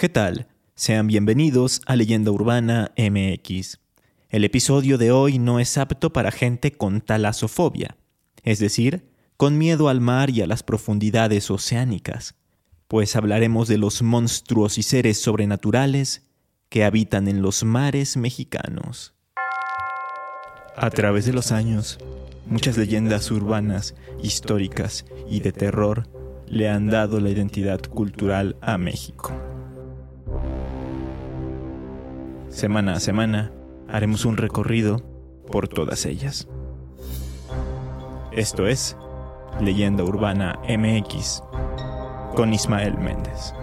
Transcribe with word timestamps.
¿Qué 0.00 0.08
tal? 0.08 0.46
Sean 0.74 1.08
bienvenidos 1.08 1.82
a 1.84 1.94
Leyenda 1.94 2.30
Urbana 2.30 2.90
MX. 2.96 3.80
El 4.30 4.44
episodio 4.44 4.96
de 4.96 5.12
hoy 5.12 5.38
no 5.38 5.60
es 5.60 5.76
apto 5.76 6.10
para 6.10 6.30
gente 6.30 6.72
con 6.72 7.02
talasofobia, 7.02 7.98
es 8.42 8.60
decir, 8.60 9.10
con 9.36 9.58
miedo 9.58 9.90
al 9.90 10.00
mar 10.00 10.30
y 10.30 10.40
a 10.40 10.46
las 10.46 10.62
profundidades 10.62 11.50
oceánicas, 11.50 12.34
pues 12.88 13.14
hablaremos 13.14 13.68
de 13.68 13.76
los 13.76 14.00
monstruos 14.00 14.78
y 14.78 14.84
seres 14.84 15.20
sobrenaturales 15.20 16.22
que 16.70 16.84
habitan 16.84 17.28
en 17.28 17.42
los 17.42 17.62
mares 17.62 18.16
mexicanos. 18.16 19.12
A 20.76 20.88
través 20.88 21.26
de 21.26 21.34
los 21.34 21.52
años, 21.52 21.98
muchas 22.46 22.78
leyendas 22.78 23.30
urbanas, 23.30 23.94
históricas 24.22 25.04
y 25.28 25.40
de 25.40 25.52
terror 25.52 26.08
le 26.46 26.70
han 26.70 26.86
dado 26.86 27.20
la 27.20 27.28
identidad 27.28 27.82
cultural 27.82 28.56
a 28.62 28.78
México. 28.78 29.49
Semana 32.50 32.94
a 32.94 33.00
semana 33.00 33.52
haremos 33.88 34.24
un 34.24 34.36
recorrido 34.36 34.98
por 35.50 35.68
todas 35.68 36.04
ellas. 36.04 36.48
Esto 38.32 38.66
es 38.66 38.96
Leyenda 39.60 40.02
Urbana 40.02 40.58
MX 40.68 41.44
con 42.34 42.52
Ismael 42.52 42.98
Méndez. 42.98 43.54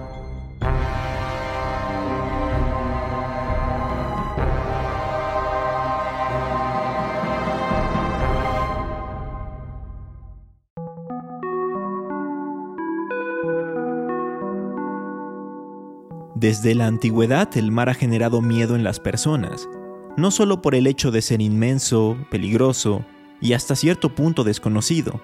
Desde 16.48 16.76
la 16.76 16.88
antigüedad 16.88 17.50
el 17.58 17.74
mar 17.74 17.90
ha 17.90 17.94
generado 17.94 18.42
miedo 18.42 18.78
en 18.78 18.84
las 18.86 19.02
personas, 19.02 19.68
no 20.16 20.32
solo 20.32 20.62
por 20.62 20.76
el 20.76 20.88
hecho 20.88 21.12
de 21.12 21.22
ser 21.22 21.42
inmenso, 21.42 22.18
peligroso 22.32 23.04
y 23.42 23.52
hasta 23.52 23.76
cierto 23.76 24.16
punto 24.16 24.46
desconocido, 24.46 25.20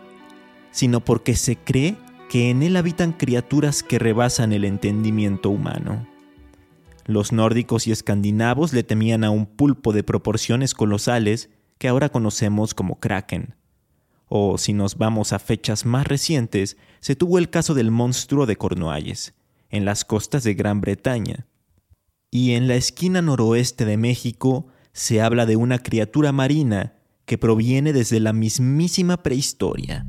sino 0.71 0.99
porque 0.99 1.37
se 1.37 1.55
cree 1.55 1.95
que 2.27 2.49
en 2.49 2.61
él 2.61 2.75
habitan 2.75 3.13
criaturas 3.13 3.83
que 3.83 3.99
rebasan 3.99 4.51
el 4.51 4.65
entendimiento 4.65 5.49
humano. 5.49 6.05
Los 7.05 7.31
nórdicos 7.31 7.87
y 7.87 7.93
escandinavos 7.93 8.73
le 8.73 8.83
temían 8.83 9.23
a 9.23 9.29
un 9.29 9.45
pulpo 9.45 9.93
de 9.93 10.03
proporciones 10.03 10.73
colosales 10.73 11.49
que 11.77 11.87
ahora 11.87 12.09
conocemos 12.09 12.73
como 12.73 12.99
kraken. 12.99 13.55
O 14.27 14.57
si 14.57 14.73
nos 14.73 14.97
vamos 14.97 15.31
a 15.31 15.39
fechas 15.39 15.85
más 15.85 16.05
recientes, 16.05 16.75
se 16.99 17.15
tuvo 17.15 17.37
el 17.37 17.49
caso 17.49 17.73
del 17.73 17.91
monstruo 17.91 18.45
de 18.45 18.57
Cornualles, 18.57 19.33
en 19.73 19.85
las 19.85 20.05
costas 20.05 20.43
de 20.43 20.53
Gran 20.53 20.81
Bretaña. 20.81 21.47
Y 22.29 22.51
en 22.51 22.67
la 22.67 22.75
esquina 22.75 23.23
noroeste 23.23 23.85
de 23.85 23.97
México 23.97 24.67
se 24.93 25.19
habla 25.19 25.47
de 25.47 25.55
una 25.55 25.79
criatura 25.79 26.31
marina 26.31 26.93
que 27.25 27.39
proviene 27.39 27.91
desde 27.91 28.19
la 28.19 28.33
mismísima 28.33 29.23
prehistoria. 29.23 30.05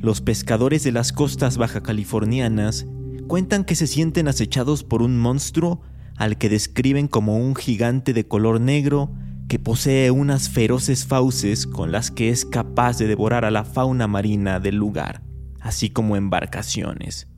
Los 0.00 0.20
pescadores 0.20 0.82
de 0.82 0.90
las 0.90 1.12
costas 1.12 1.58
baja 1.58 1.80
californianas 1.84 2.86
cuentan 3.28 3.64
que 3.64 3.76
se 3.76 3.86
sienten 3.86 4.26
acechados 4.26 4.82
por 4.82 5.00
un 5.00 5.16
monstruo 5.16 5.80
al 6.16 6.36
que 6.36 6.48
describen 6.48 7.06
como 7.06 7.36
un 7.36 7.54
gigante 7.54 8.12
de 8.12 8.26
color 8.26 8.60
negro 8.60 9.14
que 9.48 9.60
posee 9.60 10.10
unas 10.10 10.48
feroces 10.48 11.06
fauces 11.06 11.68
con 11.68 11.92
las 11.92 12.10
que 12.10 12.30
es 12.30 12.44
capaz 12.44 12.98
de 12.98 13.06
devorar 13.06 13.44
a 13.44 13.52
la 13.52 13.64
fauna 13.64 14.08
marina 14.08 14.58
del 14.58 14.74
lugar, 14.74 15.22
así 15.60 15.88
como 15.88 16.16
embarcaciones, 16.16 17.28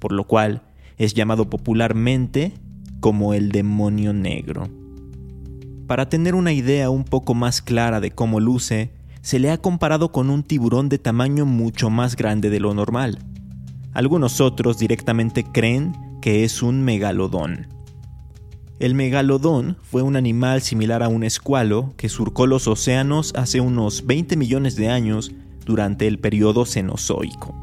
por 0.00 0.10
lo 0.10 0.26
cual 0.26 0.64
es 1.04 1.14
llamado 1.14 1.50
popularmente 1.50 2.52
como 3.00 3.34
el 3.34 3.50
demonio 3.50 4.12
negro. 4.12 4.68
Para 5.88 6.08
tener 6.08 6.36
una 6.36 6.52
idea 6.52 6.90
un 6.90 7.02
poco 7.02 7.34
más 7.34 7.60
clara 7.60 7.98
de 7.98 8.12
cómo 8.12 8.38
luce, 8.38 8.92
se 9.20 9.40
le 9.40 9.50
ha 9.50 9.58
comparado 9.58 10.12
con 10.12 10.30
un 10.30 10.44
tiburón 10.44 10.88
de 10.88 10.98
tamaño 10.98 11.44
mucho 11.44 11.90
más 11.90 12.14
grande 12.14 12.50
de 12.50 12.60
lo 12.60 12.72
normal. 12.72 13.18
Algunos 13.92 14.40
otros 14.40 14.78
directamente 14.78 15.42
creen 15.42 15.92
que 16.20 16.44
es 16.44 16.62
un 16.62 16.82
megalodón. 16.82 17.66
El 18.78 18.94
megalodón 18.94 19.78
fue 19.82 20.02
un 20.02 20.14
animal 20.14 20.62
similar 20.62 21.02
a 21.02 21.08
un 21.08 21.24
escualo 21.24 21.94
que 21.96 22.08
surcó 22.08 22.46
los 22.46 22.68
océanos 22.68 23.32
hace 23.34 23.60
unos 23.60 24.06
20 24.06 24.36
millones 24.36 24.76
de 24.76 24.88
años 24.88 25.32
durante 25.64 26.06
el 26.06 26.20
periodo 26.20 26.64
Cenozoico. 26.64 27.61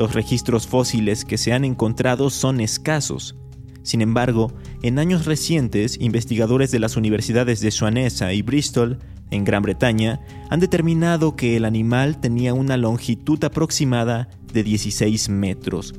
Los 0.00 0.14
registros 0.14 0.66
fósiles 0.66 1.26
que 1.26 1.36
se 1.36 1.52
han 1.52 1.62
encontrado 1.62 2.30
son 2.30 2.62
escasos. 2.62 3.36
Sin 3.82 4.00
embargo, 4.00 4.50
en 4.80 4.98
años 4.98 5.26
recientes, 5.26 5.98
investigadores 6.00 6.70
de 6.70 6.78
las 6.78 6.96
universidades 6.96 7.60
de 7.60 7.70
Swanesa 7.70 8.32
y 8.32 8.40
Bristol, 8.40 8.98
en 9.30 9.44
Gran 9.44 9.62
Bretaña, 9.62 10.22
han 10.48 10.58
determinado 10.58 11.36
que 11.36 11.54
el 11.54 11.66
animal 11.66 12.18
tenía 12.18 12.54
una 12.54 12.78
longitud 12.78 13.44
aproximada 13.44 14.30
de 14.50 14.62
16 14.62 15.28
metros, 15.28 15.92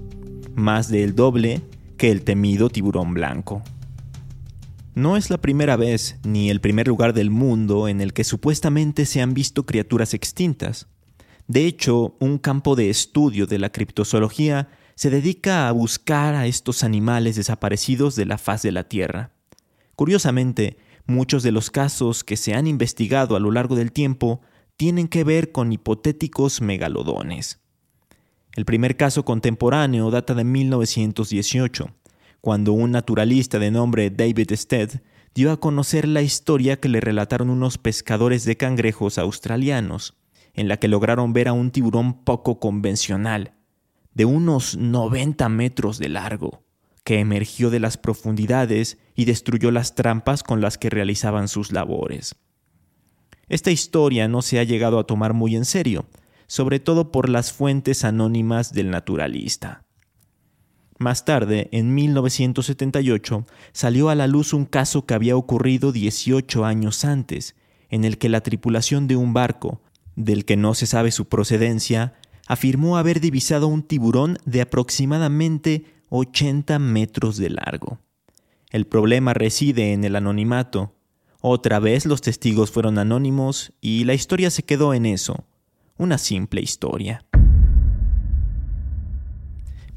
más 0.55 0.89
del 0.89 1.13
doble 1.13 1.61
que 1.95 2.09
el 2.09 2.23
temido 2.23 2.69
tiburón 2.69 3.13
blanco. 3.13 3.61
No 4.95 5.15
es 5.15 5.29
la 5.29 5.37
primera 5.37 5.75
vez 5.75 6.17
ni 6.23 6.49
el 6.49 6.59
primer 6.59 6.87
lugar 6.87 7.13
del 7.13 7.29
mundo 7.29 7.87
en 7.87 8.01
el 8.01 8.13
que 8.13 8.23
supuestamente 8.23 9.05
se 9.05 9.21
han 9.21 9.35
visto 9.35 9.67
criaturas 9.67 10.15
extintas. 10.15 10.87
De 11.47 11.65
hecho, 11.65 12.15
un 12.19 12.37
campo 12.37 12.75
de 12.75 12.89
estudio 12.89 13.45
de 13.45 13.59
la 13.59 13.71
criptozoología 13.71 14.69
se 14.95 15.09
dedica 15.09 15.67
a 15.67 15.71
buscar 15.71 16.35
a 16.35 16.45
estos 16.45 16.83
animales 16.83 17.35
desaparecidos 17.35 18.15
de 18.15 18.25
la 18.25 18.37
faz 18.37 18.61
de 18.61 18.71
la 18.71 18.87
Tierra. 18.87 19.31
Curiosamente, 19.95 20.77
muchos 21.07 21.43
de 21.43 21.51
los 21.51 21.71
casos 21.71 22.23
que 22.23 22.37
se 22.37 22.53
han 22.53 22.67
investigado 22.67 23.35
a 23.35 23.39
lo 23.39 23.51
largo 23.51 23.75
del 23.75 23.91
tiempo 23.91 24.41
tienen 24.77 25.07
que 25.07 25.23
ver 25.23 25.51
con 25.51 25.71
hipotéticos 25.71 26.61
megalodones. 26.61 27.59
El 28.55 28.65
primer 28.65 28.97
caso 28.97 29.25
contemporáneo 29.25 30.11
data 30.11 30.33
de 30.33 30.43
1918, 30.43 31.89
cuando 32.41 32.73
un 32.73 32.91
naturalista 32.91 33.59
de 33.59 33.71
nombre 33.71 34.09
David 34.09 34.51
Stead 34.53 35.01
dio 35.33 35.51
a 35.51 35.59
conocer 35.59 36.07
la 36.07 36.21
historia 36.21 36.79
que 36.79 36.89
le 36.89 36.99
relataron 36.99 37.49
unos 37.49 37.77
pescadores 37.77 38.43
de 38.43 38.57
cangrejos 38.57 39.17
australianos 39.17 40.15
en 40.53 40.67
la 40.67 40.77
que 40.77 40.87
lograron 40.87 41.33
ver 41.33 41.47
a 41.47 41.53
un 41.53 41.71
tiburón 41.71 42.23
poco 42.23 42.59
convencional, 42.59 43.53
de 44.13 44.25
unos 44.25 44.77
90 44.77 45.47
metros 45.49 45.97
de 45.97 46.09
largo, 46.09 46.63
que 47.03 47.19
emergió 47.19 47.69
de 47.69 47.79
las 47.79 47.97
profundidades 47.97 48.97
y 49.15 49.25
destruyó 49.25 49.71
las 49.71 49.95
trampas 49.95 50.43
con 50.43 50.61
las 50.61 50.77
que 50.77 50.89
realizaban 50.89 51.47
sus 51.47 51.71
labores. 51.71 52.35
Esta 53.47 53.71
historia 53.71 54.27
no 54.27 54.41
se 54.41 54.59
ha 54.59 54.63
llegado 54.63 54.99
a 54.99 55.05
tomar 55.05 55.33
muy 55.33 55.55
en 55.55 55.65
serio, 55.65 56.05
sobre 56.47 56.79
todo 56.79 57.11
por 57.11 57.29
las 57.29 57.51
fuentes 57.51 58.03
anónimas 58.03 58.73
del 58.73 58.91
naturalista. 58.91 59.83
Más 60.97 61.25
tarde, 61.25 61.67
en 61.71 61.95
1978, 61.95 63.45
salió 63.71 64.09
a 64.09 64.15
la 64.15 64.27
luz 64.27 64.53
un 64.53 64.65
caso 64.65 65.05
que 65.05 65.15
había 65.15 65.35
ocurrido 65.35 65.91
18 65.91 66.63
años 66.63 67.03
antes, 67.05 67.55
en 67.89 68.05
el 68.05 68.17
que 68.17 68.29
la 68.29 68.41
tripulación 68.41 69.07
de 69.07 69.15
un 69.15 69.33
barco 69.33 69.81
del 70.15 70.45
que 70.45 70.57
no 70.57 70.73
se 70.73 70.85
sabe 70.85 71.11
su 71.11 71.27
procedencia, 71.27 72.13
afirmó 72.47 72.97
haber 72.97 73.21
divisado 73.21 73.67
un 73.67 73.83
tiburón 73.83 74.37
de 74.45 74.61
aproximadamente 74.61 75.85
80 76.09 76.79
metros 76.79 77.37
de 77.37 77.49
largo. 77.49 77.99
El 78.69 78.85
problema 78.87 79.33
reside 79.33 79.93
en 79.93 80.03
el 80.03 80.15
anonimato. 80.15 80.93
Otra 81.41 81.79
vez 81.79 82.05
los 82.05 82.21
testigos 82.21 82.71
fueron 82.71 82.97
anónimos 82.97 83.73
y 83.81 84.03
la 84.03 84.13
historia 84.13 84.49
se 84.51 84.63
quedó 84.63 84.93
en 84.93 85.05
eso, 85.05 85.45
una 85.97 86.17
simple 86.17 86.61
historia. 86.61 87.25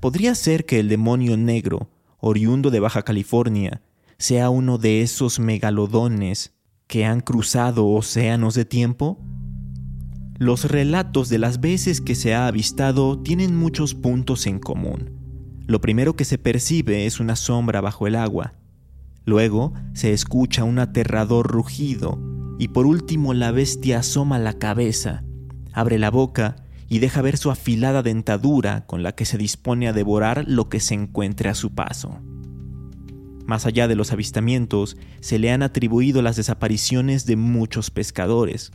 ¿Podría 0.01 0.35
ser 0.35 0.67
que 0.67 0.81
el 0.81 0.89
demonio 0.89 1.37
negro, 1.37 1.89
oriundo 2.19 2.71
de 2.71 2.81
Baja 2.81 3.03
California, 3.03 3.83
sea 4.19 4.51
uno 4.51 4.78
de 4.78 5.03
esos 5.03 5.39
megalodones 5.39 6.53
que 6.87 7.05
han 7.05 7.21
cruzado 7.21 7.89
océanos 7.89 8.55
de 8.55 8.65
tiempo? 8.65 9.19
Los 10.39 10.65
relatos 10.65 11.28
de 11.28 11.39
las 11.39 11.60
veces 11.60 12.01
que 12.01 12.16
se 12.16 12.34
ha 12.34 12.48
avistado 12.48 13.21
tienen 13.21 13.54
muchos 13.54 13.95
puntos 13.95 14.48
en 14.48 14.59
común. 14.59 15.13
Lo 15.69 15.81
primero 15.81 16.16
que 16.16 16.25
se 16.25 16.39
percibe 16.39 17.07
es 17.07 17.21
una 17.21 17.36
sombra 17.36 17.81
bajo 17.81 18.09
el 18.09 18.16
agua. 18.16 18.54
Luego 19.25 19.75
se 19.92 20.13
escucha 20.13 20.65
un 20.65 20.81
aterrador 20.81 21.47
rugido 21.47 22.19
y 22.59 22.69
por 22.69 22.84
último 22.84 23.33
la 23.33 23.53
bestia 23.53 24.01
asoma 24.01 24.41
la 24.41 24.54
cabeza, 24.54 25.22
abre 25.72 26.01
la 26.01 26.10
boca 26.10 26.57
y 26.89 26.98
deja 26.98 27.22
ver 27.22 27.36
su 27.36 27.53
afilada 27.53 28.03
dentadura 28.03 28.86
con 28.86 29.04
la 29.04 29.13
que 29.13 29.27
se 29.27 29.39
dispone 29.39 29.86
a 29.86 29.92
devorar 29.92 30.47
lo 30.48 30.69
que 30.69 30.81
se 30.81 30.95
encuentre 30.95 31.48
a 31.48 31.54
su 31.54 31.75
paso. 31.77 32.19
Más 33.47 33.66
allá 33.66 33.86
de 33.86 33.95
los 33.95 34.10
avistamientos, 34.10 34.97
se 35.21 35.39
le 35.39 35.53
han 35.53 35.63
atribuido 35.63 36.22
las 36.22 36.34
desapariciones 36.34 37.25
de 37.25 37.36
muchos 37.36 37.91
pescadores, 37.91 38.72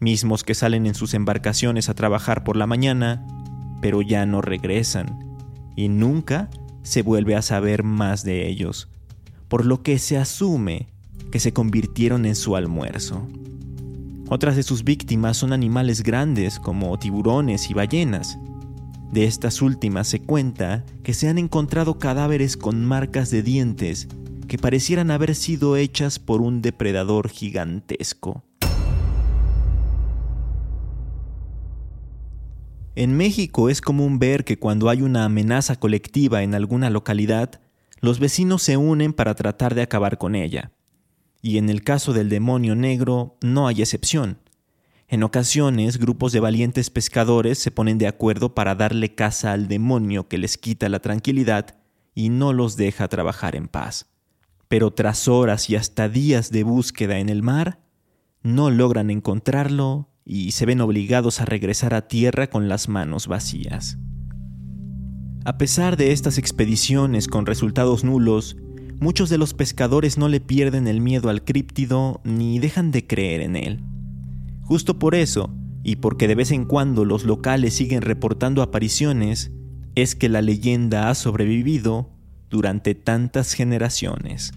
mismos 0.00 0.44
que 0.44 0.54
salen 0.54 0.86
en 0.86 0.94
sus 0.94 1.14
embarcaciones 1.14 1.88
a 1.88 1.94
trabajar 1.94 2.44
por 2.44 2.56
la 2.56 2.66
mañana, 2.66 3.26
pero 3.80 4.02
ya 4.02 4.26
no 4.26 4.40
regresan 4.40 5.36
y 5.76 5.88
nunca 5.88 6.48
se 6.82 7.02
vuelve 7.02 7.36
a 7.36 7.42
saber 7.42 7.82
más 7.82 8.24
de 8.24 8.48
ellos, 8.48 8.88
por 9.48 9.64
lo 9.64 9.82
que 9.82 9.98
se 9.98 10.18
asume 10.18 10.88
que 11.30 11.40
se 11.40 11.52
convirtieron 11.52 12.26
en 12.26 12.36
su 12.36 12.56
almuerzo. 12.56 13.26
Otras 14.28 14.56
de 14.56 14.62
sus 14.62 14.84
víctimas 14.84 15.36
son 15.36 15.52
animales 15.52 16.02
grandes 16.02 16.58
como 16.58 16.98
tiburones 16.98 17.70
y 17.70 17.74
ballenas. 17.74 18.38
De 19.12 19.24
estas 19.24 19.60
últimas 19.60 20.08
se 20.08 20.20
cuenta 20.20 20.84
que 21.02 21.12
se 21.12 21.28
han 21.28 21.38
encontrado 21.38 21.98
cadáveres 21.98 22.56
con 22.56 22.84
marcas 22.84 23.30
de 23.30 23.42
dientes 23.42 24.08
que 24.48 24.58
parecieran 24.58 25.10
haber 25.10 25.34
sido 25.34 25.76
hechas 25.76 26.18
por 26.18 26.40
un 26.40 26.62
depredador 26.62 27.28
gigantesco. 27.28 28.44
En 32.96 33.16
México 33.16 33.68
es 33.68 33.80
común 33.80 34.20
ver 34.20 34.44
que 34.44 34.58
cuando 34.58 34.88
hay 34.88 35.02
una 35.02 35.24
amenaza 35.24 35.74
colectiva 35.76 36.44
en 36.44 36.54
alguna 36.54 36.90
localidad, 36.90 37.60
los 38.00 38.20
vecinos 38.20 38.62
se 38.62 38.76
unen 38.76 39.12
para 39.12 39.34
tratar 39.34 39.74
de 39.74 39.82
acabar 39.82 40.16
con 40.16 40.36
ella. 40.36 40.70
Y 41.42 41.58
en 41.58 41.70
el 41.70 41.82
caso 41.82 42.12
del 42.12 42.28
demonio 42.28 42.76
negro 42.76 43.36
no 43.42 43.66
hay 43.66 43.82
excepción. 43.82 44.38
En 45.08 45.24
ocasiones, 45.24 45.98
grupos 45.98 46.30
de 46.30 46.38
valientes 46.38 46.88
pescadores 46.88 47.58
se 47.58 47.72
ponen 47.72 47.98
de 47.98 48.06
acuerdo 48.06 48.54
para 48.54 48.76
darle 48.76 49.14
caza 49.16 49.52
al 49.52 49.66
demonio 49.66 50.28
que 50.28 50.38
les 50.38 50.56
quita 50.56 50.88
la 50.88 51.00
tranquilidad 51.00 51.76
y 52.14 52.28
no 52.28 52.52
los 52.52 52.76
deja 52.76 53.08
trabajar 53.08 53.56
en 53.56 53.66
paz. 53.66 54.06
Pero 54.68 54.92
tras 54.92 55.26
horas 55.26 55.68
y 55.68 55.74
hasta 55.74 56.08
días 56.08 56.50
de 56.52 56.62
búsqueda 56.62 57.18
en 57.18 57.28
el 57.28 57.42
mar, 57.42 57.80
no 58.42 58.70
logran 58.70 59.10
encontrarlo 59.10 60.13
y 60.24 60.52
se 60.52 60.66
ven 60.66 60.80
obligados 60.80 61.40
a 61.40 61.44
regresar 61.44 61.94
a 61.94 62.08
tierra 62.08 62.48
con 62.48 62.68
las 62.68 62.88
manos 62.88 63.26
vacías. 63.26 63.98
A 65.44 65.58
pesar 65.58 65.96
de 65.96 66.12
estas 66.12 66.38
expediciones 66.38 67.28
con 67.28 67.44
resultados 67.44 68.04
nulos, 68.04 68.56
muchos 69.00 69.28
de 69.28 69.36
los 69.36 69.52
pescadores 69.52 70.16
no 70.16 70.28
le 70.28 70.40
pierden 70.40 70.88
el 70.88 71.00
miedo 71.00 71.28
al 71.28 71.44
críptido 71.44 72.22
ni 72.24 72.58
dejan 72.58 72.90
de 72.90 73.06
creer 73.06 73.42
en 73.42 73.56
él. 73.56 73.80
Justo 74.62 74.98
por 74.98 75.14
eso, 75.14 75.50
y 75.82 75.96
porque 75.96 76.26
de 76.26 76.34
vez 76.34 76.50
en 76.50 76.64
cuando 76.64 77.04
los 77.04 77.24
locales 77.24 77.74
siguen 77.74 78.00
reportando 78.00 78.62
apariciones, 78.62 79.52
es 79.94 80.14
que 80.14 80.30
la 80.30 80.40
leyenda 80.40 81.10
ha 81.10 81.14
sobrevivido 81.14 82.10
durante 82.48 82.94
tantas 82.94 83.52
generaciones. 83.52 84.52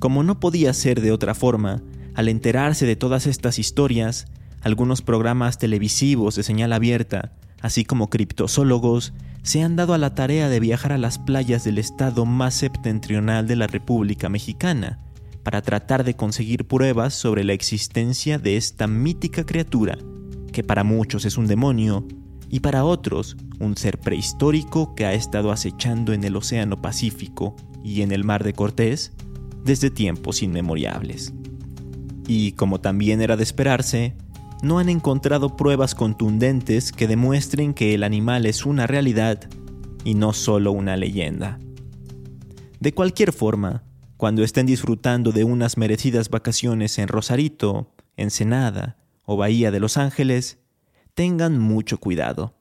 Como 0.00 0.24
no 0.24 0.40
podía 0.40 0.74
ser 0.74 1.00
de 1.00 1.12
otra 1.12 1.34
forma, 1.34 1.82
al 2.14 2.28
enterarse 2.28 2.86
de 2.86 2.96
todas 2.96 3.26
estas 3.26 3.58
historias, 3.58 4.26
algunos 4.60 5.02
programas 5.02 5.58
televisivos 5.58 6.36
de 6.36 6.42
señal 6.42 6.72
abierta, 6.72 7.32
así 7.60 7.84
como 7.84 8.10
criptozoólogos, 8.10 9.12
se 9.42 9.62
han 9.62 9.76
dado 9.76 9.94
a 9.94 9.98
la 9.98 10.14
tarea 10.14 10.48
de 10.48 10.60
viajar 10.60 10.92
a 10.92 10.98
las 10.98 11.18
playas 11.18 11.64
del 11.64 11.78
estado 11.78 12.26
más 12.26 12.54
septentrional 12.54 13.46
de 13.46 13.56
la 13.56 13.66
República 13.66 14.28
Mexicana 14.28 15.00
para 15.42 15.62
tratar 15.62 16.04
de 16.04 16.14
conseguir 16.14 16.66
pruebas 16.66 17.14
sobre 17.14 17.42
la 17.42 17.52
existencia 17.52 18.38
de 18.38 18.56
esta 18.56 18.86
mítica 18.86 19.44
criatura, 19.44 19.98
que 20.52 20.62
para 20.62 20.84
muchos 20.84 21.24
es 21.24 21.36
un 21.36 21.48
demonio 21.48 22.06
y 22.48 22.60
para 22.60 22.84
otros 22.84 23.36
un 23.58 23.76
ser 23.76 23.98
prehistórico 23.98 24.94
que 24.94 25.06
ha 25.06 25.14
estado 25.14 25.50
acechando 25.50 26.12
en 26.12 26.22
el 26.22 26.36
Océano 26.36 26.80
Pacífico 26.80 27.56
y 27.82 28.02
en 28.02 28.12
el 28.12 28.22
Mar 28.22 28.44
de 28.44 28.52
Cortés 28.52 29.12
desde 29.64 29.90
tiempos 29.90 30.42
inmemoriales 30.42 31.32
y, 32.32 32.52
como 32.52 32.80
también 32.80 33.20
era 33.20 33.36
de 33.36 33.42
esperarse, 33.42 34.14
no 34.62 34.78
han 34.78 34.88
encontrado 34.88 35.54
pruebas 35.54 35.94
contundentes 35.94 36.90
que 36.90 37.06
demuestren 37.06 37.74
que 37.74 37.94
el 37.94 38.02
animal 38.02 38.46
es 38.46 38.64
una 38.64 38.86
realidad 38.86 39.50
y 40.02 40.14
no 40.14 40.32
solo 40.32 40.72
una 40.72 40.96
leyenda. 40.96 41.58
De 42.80 42.94
cualquier 42.94 43.32
forma, 43.32 43.84
cuando 44.16 44.42
estén 44.42 44.66
disfrutando 44.66 45.30
de 45.30 45.44
unas 45.44 45.76
merecidas 45.76 46.30
vacaciones 46.30 46.98
en 46.98 47.08
Rosarito, 47.08 47.92
Ensenada 48.16 48.96
o 49.24 49.36
Bahía 49.36 49.70
de 49.70 49.80
Los 49.80 49.98
Ángeles, 49.98 50.58
tengan 51.14 51.58
mucho 51.58 51.98
cuidado, 51.98 52.54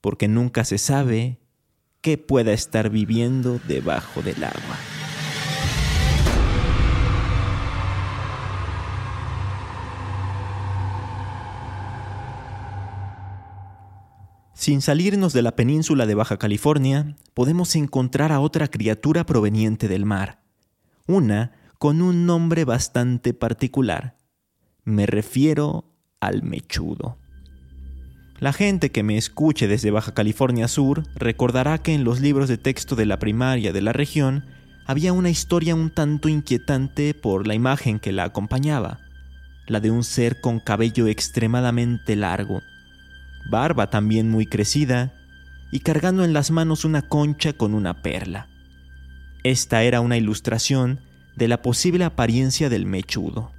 porque 0.00 0.28
nunca 0.28 0.64
se 0.64 0.78
sabe 0.78 1.40
qué 2.00 2.16
pueda 2.16 2.52
estar 2.52 2.90
viviendo 2.90 3.60
debajo 3.66 4.22
del 4.22 4.44
agua. 4.44 4.89
Sin 14.60 14.82
salirnos 14.82 15.32
de 15.32 15.40
la 15.40 15.56
península 15.56 16.04
de 16.04 16.14
Baja 16.14 16.36
California, 16.36 17.16
podemos 17.32 17.74
encontrar 17.76 18.30
a 18.30 18.40
otra 18.40 18.68
criatura 18.68 19.24
proveniente 19.24 19.88
del 19.88 20.04
mar, 20.04 20.42
una 21.06 21.52
con 21.78 22.02
un 22.02 22.26
nombre 22.26 22.66
bastante 22.66 23.32
particular. 23.32 24.18
Me 24.84 25.06
refiero 25.06 25.86
al 26.20 26.42
mechudo. 26.42 27.16
La 28.38 28.52
gente 28.52 28.90
que 28.90 29.02
me 29.02 29.16
escuche 29.16 29.66
desde 29.66 29.90
Baja 29.90 30.12
California 30.12 30.68
Sur 30.68 31.04
recordará 31.14 31.78
que 31.78 31.94
en 31.94 32.04
los 32.04 32.20
libros 32.20 32.50
de 32.50 32.58
texto 32.58 32.96
de 32.96 33.06
la 33.06 33.18
primaria 33.18 33.72
de 33.72 33.80
la 33.80 33.94
región 33.94 34.44
había 34.86 35.14
una 35.14 35.30
historia 35.30 35.74
un 35.74 35.88
tanto 35.88 36.28
inquietante 36.28 37.14
por 37.14 37.46
la 37.46 37.54
imagen 37.54 37.98
que 37.98 38.12
la 38.12 38.24
acompañaba, 38.24 39.00
la 39.68 39.80
de 39.80 39.90
un 39.90 40.04
ser 40.04 40.42
con 40.42 40.60
cabello 40.60 41.06
extremadamente 41.06 42.14
largo, 42.14 42.60
barba 43.48 43.90
también 43.90 44.30
muy 44.30 44.46
crecida, 44.46 45.14
y 45.72 45.80
cargando 45.80 46.24
en 46.24 46.32
las 46.32 46.50
manos 46.50 46.84
una 46.84 47.02
concha 47.02 47.52
con 47.52 47.74
una 47.74 48.02
perla. 48.02 48.48
Esta 49.44 49.82
era 49.82 50.00
una 50.00 50.16
ilustración 50.16 51.00
de 51.36 51.48
la 51.48 51.62
posible 51.62 52.04
apariencia 52.04 52.68
del 52.68 52.86
mechudo. 52.86 53.52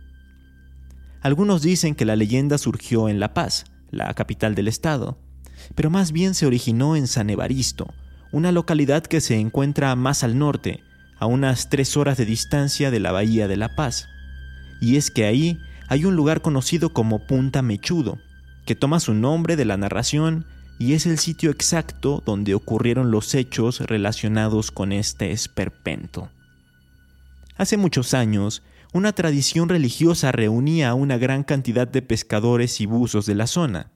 Algunos 1.21 1.61
dicen 1.61 1.95
que 1.95 2.05
la 2.05 2.15
leyenda 2.15 2.57
surgió 2.57 3.09
en 3.09 3.19
La 3.19 3.33
Paz, 3.33 3.65
la 3.91 4.13
capital 4.13 4.55
del 4.55 4.67
estado, 4.67 5.17
pero 5.75 5.89
más 5.89 6.11
bien 6.11 6.33
se 6.33 6.45
originó 6.45 6.95
en 6.95 7.07
San 7.07 7.29
Evaristo, 7.29 7.93
una 8.31 8.51
localidad 8.51 9.03
que 9.03 9.21
se 9.21 9.39
encuentra 9.39 9.95
más 9.95 10.23
al 10.23 10.37
norte, 10.37 10.83
a 11.19 11.27
unas 11.27 11.69
tres 11.69 11.97
horas 11.97 12.17
de 12.17 12.25
distancia 12.25 12.91
de 12.91 12.99
la 12.99 13.11
bahía 13.11 13.47
de 13.47 13.57
La 13.57 13.75
Paz. 13.75 14.07
Y 14.81 14.97
es 14.97 15.11
que 15.11 15.25
ahí 15.25 15.59
hay 15.87 16.05
un 16.05 16.15
lugar 16.15 16.41
conocido 16.41 16.93
como 16.93 17.27
Punta 17.27 17.61
Mechudo, 17.61 18.17
que 18.65 18.75
toma 18.75 18.99
su 18.99 19.13
nombre 19.13 19.55
de 19.55 19.65
la 19.65 19.77
narración 19.77 20.45
y 20.79 20.93
es 20.93 21.05
el 21.05 21.19
sitio 21.19 21.51
exacto 21.51 22.23
donde 22.25 22.55
ocurrieron 22.55 23.11
los 23.11 23.35
hechos 23.35 23.81
relacionados 23.81 24.71
con 24.71 24.91
este 24.91 25.31
esperpento. 25.31 26.29
Hace 27.55 27.77
muchos 27.77 28.13
años, 28.15 28.63
una 28.93 29.13
tradición 29.13 29.69
religiosa 29.69 30.31
reunía 30.31 30.89
a 30.89 30.93
una 30.95 31.17
gran 31.17 31.43
cantidad 31.43 31.87
de 31.87 32.01
pescadores 32.01 32.81
y 32.81 32.87
buzos 32.87 33.25
de 33.25 33.35
la 33.35 33.47
zona. 33.47 33.91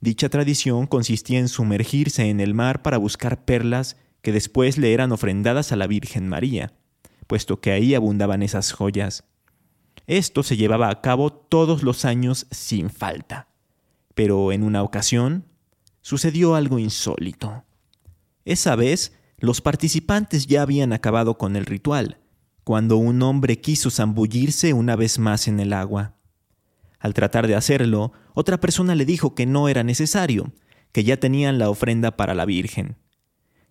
Dicha 0.00 0.28
tradición 0.28 0.86
consistía 0.86 1.38
en 1.38 1.48
sumergirse 1.48 2.30
en 2.30 2.40
el 2.40 2.54
mar 2.54 2.82
para 2.82 2.98
buscar 2.98 3.44
perlas 3.44 3.96
que 4.22 4.32
después 4.32 4.78
le 4.78 4.92
eran 4.92 5.12
ofrendadas 5.12 5.70
a 5.72 5.76
la 5.76 5.86
Virgen 5.86 6.28
María, 6.28 6.72
puesto 7.26 7.60
que 7.60 7.72
ahí 7.72 7.94
abundaban 7.94 8.42
esas 8.42 8.72
joyas. 8.72 9.24
Esto 10.06 10.42
se 10.42 10.56
llevaba 10.56 10.88
a 10.88 11.00
cabo 11.00 11.32
todos 11.32 11.82
los 11.82 12.04
años 12.04 12.46
sin 12.50 12.90
falta. 12.90 13.48
Pero 14.16 14.50
en 14.50 14.62
una 14.62 14.82
ocasión 14.82 15.44
sucedió 16.00 16.54
algo 16.54 16.78
insólito. 16.78 17.64
Esa 18.46 18.74
vez 18.74 19.12
los 19.36 19.60
participantes 19.60 20.46
ya 20.46 20.62
habían 20.62 20.94
acabado 20.94 21.36
con 21.36 21.54
el 21.54 21.66
ritual, 21.66 22.18
cuando 22.64 22.96
un 22.96 23.20
hombre 23.20 23.60
quiso 23.60 23.90
zambullirse 23.90 24.72
una 24.72 24.96
vez 24.96 25.18
más 25.18 25.48
en 25.48 25.60
el 25.60 25.74
agua. 25.74 26.14
Al 26.98 27.12
tratar 27.12 27.46
de 27.46 27.56
hacerlo, 27.56 28.12
otra 28.32 28.58
persona 28.58 28.94
le 28.94 29.04
dijo 29.04 29.34
que 29.34 29.44
no 29.44 29.68
era 29.68 29.84
necesario, 29.84 30.50
que 30.92 31.04
ya 31.04 31.18
tenían 31.18 31.58
la 31.58 31.68
ofrenda 31.68 32.16
para 32.16 32.34
la 32.34 32.46
Virgen. 32.46 32.96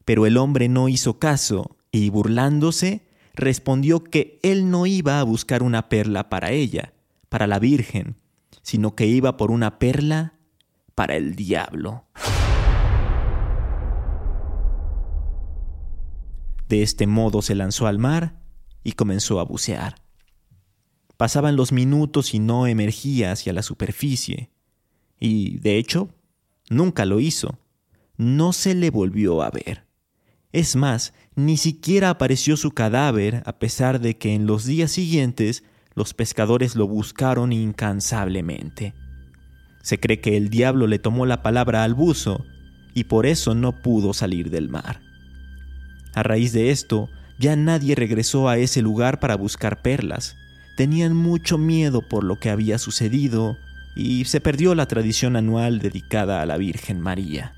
Pero 0.06 0.28
el 0.28 0.38
hombre 0.38 0.70
no 0.70 0.90
hizo 0.90 1.18
caso 1.18 1.76
y, 1.92 2.12
burlándose, 2.12 3.08
respondió 3.34 4.04
que 4.04 4.40
él 4.44 4.70
no 4.70 4.86
iba 4.86 5.20
a 5.20 5.24
buscar 5.24 5.64
una 5.64 5.90
perla 5.90 6.30
para 6.30 6.52
ella, 6.52 6.94
para 7.30 7.48
la 7.48 7.58
Virgen, 7.58 8.18
sino 8.66 8.96
que 8.96 9.06
iba 9.06 9.38
por 9.38 9.52
una 9.52 9.78
perla 9.78 10.34
para 10.96 11.16
el 11.16 11.36
diablo. 11.36 12.06
De 16.68 16.82
este 16.82 17.06
modo 17.06 17.44
se 17.44 17.54
lanzó 17.54 17.86
al 17.86 18.00
mar 18.00 18.42
y 18.84 18.94
comenzó 18.94 19.40
a 19.40 19.44
bucear. 19.44 20.02
Pasaban 21.16 21.56
los 21.56 21.72
minutos 21.72 22.34
y 22.34 22.40
no 22.40 22.66
emergía 22.66 23.34
hacia 23.34 23.54
la 23.54 23.62
superficie. 23.62 24.50
Y, 25.20 25.60
de 25.60 25.78
hecho, 25.78 26.10
nunca 26.68 27.06
lo 27.06 27.20
hizo. 27.20 27.60
No 28.18 28.52
se 28.52 28.74
le 28.74 28.90
volvió 28.90 29.44
a 29.44 29.52
ver. 29.52 29.86
Es 30.52 30.76
más, 30.76 31.14
ni 31.36 31.58
siquiera 31.58 32.10
apareció 32.10 32.58
su 32.58 32.72
cadáver 32.72 33.44
a 33.46 33.60
pesar 33.60 34.02
de 34.02 34.18
que 34.18 34.34
en 34.34 34.48
los 34.48 34.66
días 34.66 34.92
siguientes 34.92 35.64
los 35.96 36.14
pescadores 36.14 36.76
lo 36.76 36.88
buscaron 36.88 37.54
incansablemente. 37.54 38.94
Se 39.82 40.00
cree 40.00 40.20
que 40.20 40.36
el 40.36 40.50
diablo 40.50 40.88
le 40.88 41.00
tomó 41.00 41.26
la 41.26 41.42
palabra 41.42 41.84
al 41.84 41.94
buzo 41.94 42.46
y 42.94 43.06
por 43.06 43.26
eso 43.26 43.56
no 43.56 43.82
pudo 43.82 44.14
salir 44.14 44.50
del 44.50 44.70
mar. 44.70 45.02
A 46.14 46.24
raíz 46.24 46.52
de 46.54 46.72
esto, 46.72 47.10
ya 47.40 47.56
nadie 47.56 47.96
regresó 47.96 48.50
a 48.50 48.58
ese 48.58 48.82
lugar 48.82 49.20
para 49.20 49.36
buscar 49.36 49.82
perlas. 49.82 50.36
Tenían 50.76 51.16
mucho 51.16 51.58
miedo 51.58 52.02
por 52.02 52.24
lo 52.24 52.40
que 52.40 52.50
había 52.50 52.78
sucedido 52.78 53.58
y 53.96 54.26
se 54.26 54.42
perdió 54.42 54.76
la 54.76 54.88
tradición 54.88 55.36
anual 55.38 55.80
dedicada 55.80 56.42
a 56.42 56.46
la 56.46 56.58
Virgen 56.58 57.00
María. 57.00 57.54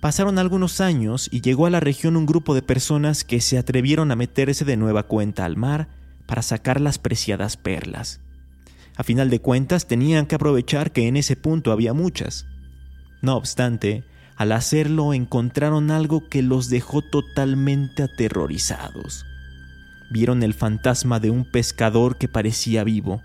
Pasaron 0.00 0.38
algunos 0.38 0.80
años 0.80 1.28
y 1.30 1.42
llegó 1.42 1.66
a 1.66 1.70
la 1.70 1.78
región 1.78 2.16
un 2.16 2.26
grupo 2.26 2.54
de 2.54 2.62
personas 2.62 3.22
que 3.22 3.40
se 3.40 3.58
atrevieron 3.58 4.10
a 4.10 4.16
meterse 4.16 4.64
de 4.64 4.76
nueva 4.76 5.04
cuenta 5.04 5.44
al 5.44 5.56
mar 5.56 5.99
para 6.30 6.42
sacar 6.42 6.80
las 6.80 7.00
preciadas 7.00 7.56
perlas. 7.56 8.20
A 8.96 9.02
final 9.02 9.30
de 9.30 9.40
cuentas 9.40 9.88
tenían 9.88 10.26
que 10.26 10.36
aprovechar 10.36 10.92
que 10.92 11.08
en 11.08 11.16
ese 11.16 11.34
punto 11.34 11.72
había 11.72 11.92
muchas. 11.92 12.46
No 13.20 13.34
obstante, 13.34 14.04
al 14.36 14.52
hacerlo 14.52 15.12
encontraron 15.12 15.90
algo 15.90 16.28
que 16.28 16.42
los 16.42 16.70
dejó 16.70 17.02
totalmente 17.02 18.04
aterrorizados. 18.04 19.26
Vieron 20.12 20.44
el 20.44 20.54
fantasma 20.54 21.18
de 21.18 21.30
un 21.30 21.50
pescador 21.50 22.16
que 22.16 22.28
parecía 22.28 22.84
vivo. 22.84 23.22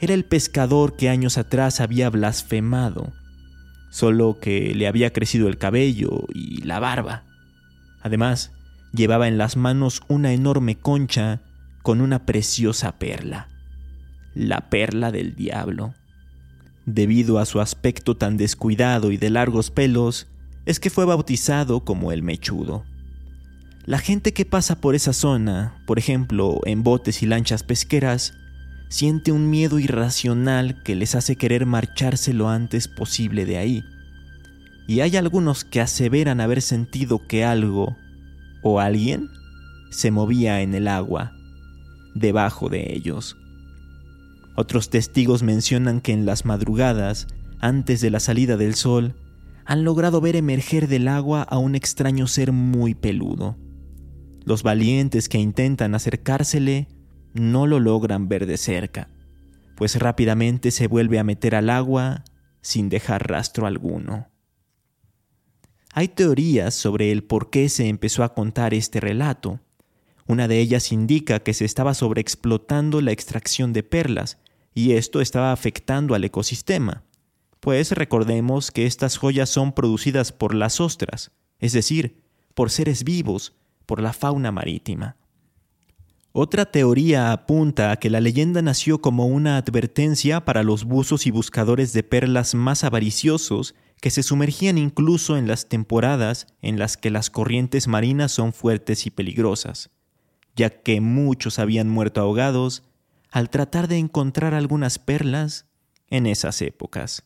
Era 0.00 0.14
el 0.14 0.24
pescador 0.24 0.96
que 0.96 1.10
años 1.10 1.36
atrás 1.36 1.82
había 1.82 2.08
blasfemado, 2.08 3.12
solo 3.90 4.38
que 4.40 4.74
le 4.74 4.88
había 4.88 5.12
crecido 5.12 5.48
el 5.48 5.58
cabello 5.58 6.24
y 6.32 6.62
la 6.62 6.80
barba. 6.80 7.24
Además, 8.00 8.52
llevaba 8.94 9.28
en 9.28 9.36
las 9.36 9.58
manos 9.58 10.00
una 10.08 10.32
enorme 10.32 10.76
concha 10.76 11.42
con 11.82 12.00
una 12.00 12.24
preciosa 12.24 12.98
perla, 12.98 13.48
la 14.34 14.70
perla 14.70 15.10
del 15.10 15.34
diablo. 15.34 15.94
Debido 16.86 17.38
a 17.38 17.44
su 17.44 17.60
aspecto 17.60 18.16
tan 18.16 18.36
descuidado 18.36 19.12
y 19.12 19.16
de 19.16 19.30
largos 19.30 19.70
pelos, 19.70 20.28
es 20.64 20.80
que 20.80 20.90
fue 20.90 21.04
bautizado 21.04 21.84
como 21.84 22.12
el 22.12 22.22
mechudo. 22.22 22.84
La 23.84 23.98
gente 23.98 24.32
que 24.32 24.44
pasa 24.44 24.80
por 24.80 24.94
esa 24.94 25.12
zona, 25.12 25.82
por 25.86 25.98
ejemplo, 25.98 26.60
en 26.64 26.84
botes 26.84 27.22
y 27.22 27.26
lanchas 27.26 27.64
pesqueras, 27.64 28.34
siente 28.88 29.32
un 29.32 29.50
miedo 29.50 29.78
irracional 29.80 30.82
que 30.84 30.94
les 30.94 31.14
hace 31.16 31.34
querer 31.34 31.66
marcharse 31.66 32.32
lo 32.32 32.48
antes 32.48 32.86
posible 32.86 33.44
de 33.44 33.56
ahí. 33.56 33.84
Y 34.86 35.00
hay 35.00 35.16
algunos 35.16 35.64
que 35.64 35.80
aseveran 35.80 36.40
haber 36.40 36.62
sentido 36.62 37.26
que 37.26 37.44
algo 37.44 37.96
o 38.62 38.78
alguien 38.78 39.28
se 39.90 40.10
movía 40.10 40.60
en 40.60 40.74
el 40.74 40.86
agua, 40.86 41.32
debajo 42.14 42.68
de 42.68 42.94
ellos. 42.94 43.36
Otros 44.56 44.90
testigos 44.90 45.42
mencionan 45.42 46.00
que 46.00 46.12
en 46.12 46.26
las 46.26 46.44
madrugadas, 46.44 47.26
antes 47.60 48.00
de 48.00 48.10
la 48.10 48.20
salida 48.20 48.56
del 48.56 48.74
sol, 48.74 49.14
han 49.64 49.84
logrado 49.84 50.20
ver 50.20 50.36
emerger 50.36 50.88
del 50.88 51.08
agua 51.08 51.42
a 51.42 51.58
un 51.58 51.74
extraño 51.74 52.26
ser 52.26 52.52
muy 52.52 52.94
peludo. 52.94 53.56
Los 54.44 54.62
valientes 54.62 55.28
que 55.28 55.38
intentan 55.38 55.94
acercársele 55.94 56.88
no 57.32 57.66
lo 57.66 57.80
logran 57.80 58.28
ver 58.28 58.46
de 58.46 58.58
cerca, 58.58 59.08
pues 59.76 59.98
rápidamente 59.98 60.70
se 60.70 60.86
vuelve 60.86 61.18
a 61.18 61.24
meter 61.24 61.54
al 61.54 61.70
agua 61.70 62.24
sin 62.60 62.88
dejar 62.88 63.28
rastro 63.28 63.66
alguno. 63.66 64.28
Hay 65.94 66.08
teorías 66.08 66.74
sobre 66.74 67.12
el 67.12 67.22
por 67.22 67.50
qué 67.50 67.68
se 67.68 67.88
empezó 67.88 68.24
a 68.24 68.34
contar 68.34 68.72
este 68.74 68.98
relato. 68.98 69.60
Una 70.26 70.48
de 70.48 70.60
ellas 70.60 70.92
indica 70.92 71.40
que 71.40 71.54
se 71.54 71.64
estaba 71.64 71.94
sobreexplotando 71.94 73.00
la 73.00 73.12
extracción 73.12 73.72
de 73.72 73.82
perlas 73.82 74.38
y 74.74 74.92
esto 74.92 75.20
estaba 75.20 75.52
afectando 75.52 76.14
al 76.14 76.24
ecosistema, 76.24 77.02
pues 77.60 77.92
recordemos 77.92 78.70
que 78.70 78.86
estas 78.86 79.18
joyas 79.18 79.48
son 79.48 79.72
producidas 79.72 80.32
por 80.32 80.54
las 80.54 80.80
ostras, 80.80 81.30
es 81.60 81.72
decir, 81.72 82.22
por 82.54 82.70
seres 82.70 83.04
vivos, 83.04 83.54
por 83.86 84.00
la 84.00 84.12
fauna 84.12 84.50
marítima. 84.50 85.16
Otra 86.32 86.64
teoría 86.64 87.30
apunta 87.30 87.90
a 87.90 87.96
que 87.96 88.08
la 88.08 88.20
leyenda 88.20 88.62
nació 88.62 89.02
como 89.02 89.26
una 89.26 89.58
advertencia 89.58 90.44
para 90.44 90.62
los 90.62 90.84
buzos 90.84 91.26
y 91.26 91.30
buscadores 91.30 91.92
de 91.92 92.02
perlas 92.02 92.54
más 92.54 92.84
avariciosos 92.84 93.74
que 94.00 94.10
se 94.10 94.22
sumergían 94.22 94.78
incluso 94.78 95.36
en 95.36 95.46
las 95.46 95.68
temporadas 95.68 96.46
en 96.62 96.78
las 96.78 96.96
que 96.96 97.10
las 97.10 97.28
corrientes 97.28 97.86
marinas 97.86 98.32
son 98.32 98.52
fuertes 98.54 99.06
y 99.06 99.10
peligrosas, 99.10 99.90
ya 100.56 100.70
que 100.70 101.00
muchos 101.00 101.58
habían 101.58 101.88
muerto 101.88 102.20
ahogados 102.20 102.84
al 103.30 103.50
tratar 103.50 103.88
de 103.88 103.98
encontrar 103.98 104.54
algunas 104.54 104.98
perlas 104.98 105.66
en 106.08 106.26
esas 106.26 106.60
épocas. 106.62 107.24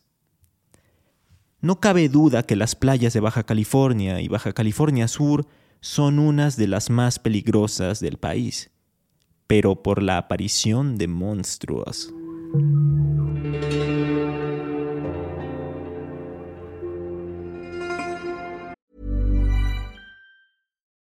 No 1.59 1.79
cabe 1.79 2.07
duda 2.07 2.43
que 2.43 2.55
las 2.55 2.75
playas 2.75 3.13
de 3.13 3.19
Baja 3.19 3.43
California 3.43 4.21
y 4.21 4.27
Baja 4.27 4.53
California 4.53 5.07
Sur 5.07 5.47
son 5.81 6.19
unas 6.19 6.55
de 6.55 6.67
las 6.67 6.89
más 6.89 7.19
peligrosas 7.19 7.99
del 7.99 8.17
país 8.17 8.71
pero 9.47 9.81
por 9.81 10.03
la 10.03 10.17
aparición 10.17 10.97
de 10.97 11.07
monstruos. 11.07 12.13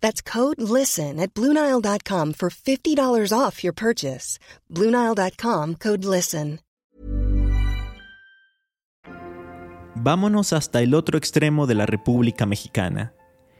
That's 0.00 0.22
code 0.22 0.60
LISTEN 0.60 1.18
at 1.20 1.32
Bluenile.com 1.34 2.34
for 2.34 2.50
$50 2.50 3.32
off 3.32 3.64
your 3.64 3.74
purchase. 3.74 4.38
Bluenile.com 4.68 5.76
code 5.76 6.04
LISTEN. 6.04 6.60
Vámonos 10.02 10.54
hasta 10.54 10.80
el 10.80 10.94
otro 10.94 11.18
extremo 11.18 11.66
de 11.66 11.74
la 11.74 11.84
República 11.84 12.46
Mexicana, 12.46 13.12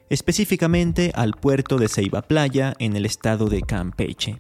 específicamente 0.09 1.13
al 1.15 1.35
puerto 1.35 1.77
de 1.77 1.89
Ceiba 1.89 2.23
Playa 2.23 2.73
en 2.79 2.97
el 2.97 3.05
estado 3.05 3.49
de 3.51 3.61
Campeche, 3.61 4.39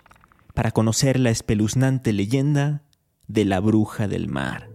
para 0.54 0.70
conocer 0.70 1.20
la 1.20 1.28
espeluznante 1.28 2.14
leyenda 2.14 2.84
de 3.26 3.44
la 3.44 3.60
bruja 3.60 4.08
del 4.08 4.28
mar. 4.28 4.69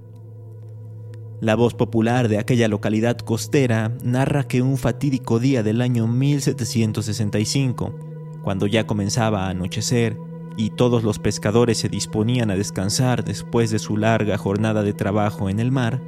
La 1.42 1.56
voz 1.56 1.74
popular 1.74 2.30
de 2.30 2.38
aquella 2.38 2.70
localidad 2.70 3.18
costera 3.18 3.92
narra 4.02 4.48
que 4.48 4.62
un 4.62 4.78
fatídico 4.78 5.38
día 5.38 5.64
del 5.64 5.82
año 5.82 6.08
1765, 6.08 7.94
cuando 8.42 8.68
ya 8.68 8.88
comenzaba 8.88 9.46
a 9.46 9.50
anochecer 9.50 10.18
y 10.56 10.70
todos 10.70 11.04
los 11.04 11.20
pescadores 11.20 11.78
se 11.78 11.90
disponían 11.90 12.52
a 12.52 12.56
descansar 12.56 13.26
después 13.26 13.70
de 13.70 13.80
su 13.80 13.98
larga 13.98 14.38
jornada 14.38 14.82
de 14.82 14.94
trabajo 14.94 15.50
en 15.50 15.60
el 15.60 15.74
mar, 15.74 16.02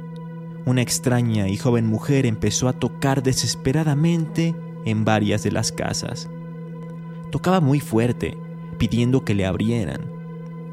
una 0.64 0.80
extraña 0.80 1.48
y 1.48 1.58
joven 1.58 1.86
mujer 1.86 2.24
empezó 2.24 2.66
a 2.66 2.72
tocar 2.72 3.22
desesperadamente 3.22 4.54
en 4.86 5.04
varias 5.04 5.42
de 5.42 5.52
las 5.52 5.72
casas. 5.72 6.30
Tocaba 7.30 7.60
muy 7.60 7.80
fuerte, 7.80 8.38
pidiendo 8.78 9.24
que 9.24 9.34
le 9.34 9.44
abrieran. 9.44 10.10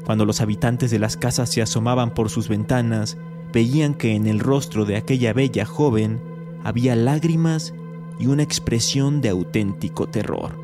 Cuando 0.06 0.24
los 0.24 0.40
habitantes 0.40 0.90
de 0.90 0.98
las 0.98 1.18
casas 1.18 1.50
se 1.50 1.60
asomaban 1.60 2.14
por 2.14 2.30
sus 2.30 2.48
ventanas, 2.48 3.18
veían 3.52 3.94
que 3.94 4.14
en 4.14 4.26
el 4.26 4.40
rostro 4.40 4.84
de 4.84 4.96
aquella 4.96 5.32
bella 5.32 5.64
joven 5.64 6.20
había 6.64 6.96
lágrimas 6.96 7.74
y 8.18 8.26
una 8.26 8.42
expresión 8.42 9.20
de 9.20 9.28
auténtico 9.28 10.08
terror. 10.08 10.58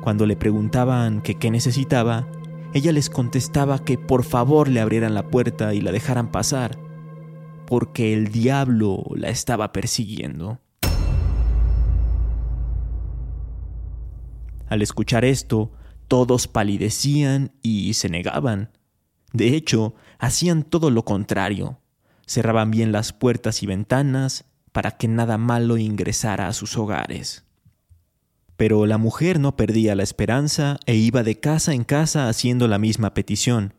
Cuando 0.00 0.26
le 0.26 0.36
preguntaban 0.36 1.20
que 1.20 1.36
qué 1.36 1.50
necesitaba, 1.50 2.26
ella 2.74 2.92
les 2.92 3.10
contestaba 3.10 3.84
que 3.84 3.98
por 3.98 4.24
favor 4.24 4.68
le 4.68 4.80
abrieran 4.80 5.14
la 5.14 5.28
puerta 5.28 5.74
y 5.74 5.80
la 5.80 5.92
dejaran 5.92 6.30
pasar, 6.30 6.78
porque 7.66 8.14
el 8.14 8.28
diablo 8.28 9.04
la 9.14 9.28
estaba 9.28 9.72
persiguiendo. 9.72 10.58
Al 14.68 14.80
escuchar 14.80 15.26
esto, 15.26 15.70
todos 16.08 16.48
palidecían 16.48 17.52
y 17.62 17.92
se 17.92 18.08
negaban. 18.08 18.70
De 19.34 19.54
hecho, 19.54 19.94
hacían 20.18 20.62
todo 20.62 20.90
lo 20.90 21.04
contrario. 21.04 21.81
Cerraban 22.32 22.70
bien 22.70 22.92
las 22.92 23.12
puertas 23.12 23.62
y 23.62 23.66
ventanas 23.66 24.46
para 24.72 24.92
que 24.92 25.06
nada 25.06 25.36
malo 25.36 25.76
ingresara 25.76 26.48
a 26.48 26.54
sus 26.54 26.78
hogares. 26.78 27.44
Pero 28.56 28.86
la 28.86 28.96
mujer 28.96 29.38
no 29.38 29.54
perdía 29.54 29.94
la 29.94 30.02
esperanza 30.02 30.80
e 30.86 30.94
iba 30.94 31.24
de 31.24 31.40
casa 31.40 31.74
en 31.74 31.84
casa 31.84 32.30
haciendo 32.30 32.68
la 32.68 32.78
misma 32.78 33.12
petición, 33.12 33.74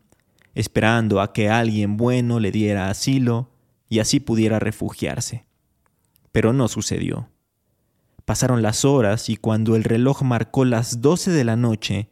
esperando 0.54 1.20
a 1.20 1.32
que 1.32 1.50
alguien 1.50 1.96
bueno 1.96 2.38
le 2.38 2.52
diera 2.52 2.90
asilo 2.90 3.50
y 3.88 3.98
así 3.98 4.20
pudiera 4.20 4.60
refugiarse. 4.60 5.46
Pero 6.30 6.52
no 6.52 6.68
sucedió. 6.68 7.30
Pasaron 8.24 8.62
las 8.62 8.84
horas 8.84 9.30
y 9.30 9.36
cuando 9.36 9.74
el 9.74 9.82
reloj 9.82 10.22
marcó 10.22 10.64
las 10.64 11.00
doce 11.00 11.32
de 11.32 11.42
la 11.42 11.56
noche, 11.56 12.08